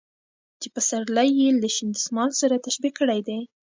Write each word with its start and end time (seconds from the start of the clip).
چې 0.61 0.67
پسرلى 0.75 1.25
يې 1.39 1.47
له 1.61 1.69
شين 1.75 1.89
دسمال 1.97 2.31
سره 2.41 2.63
تشبيه 2.65 2.91
کړى 2.97 3.19
دى. 3.27 3.39